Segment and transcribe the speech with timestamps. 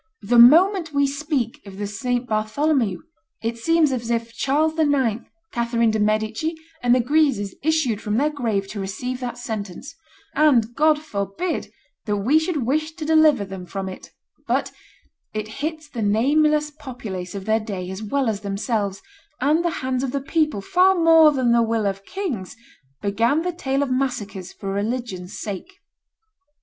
[0.23, 2.27] The moment we speak of the St.
[2.27, 3.03] Bartholomew,
[3.43, 8.31] it seems as if Charles IX., Catherine de' Medici, and the Guises issued from their
[8.31, 9.93] grave to receive that sentence;
[10.33, 11.71] and God forbid
[12.05, 14.09] that we should wish to deliver them from it;
[14.47, 14.71] but
[15.35, 19.03] it hits the nameless populace of their day as well as themselves,
[19.39, 22.55] and the hands of the people, far more than the will of kings,
[23.03, 25.75] began the tale of massacres for religion's sake.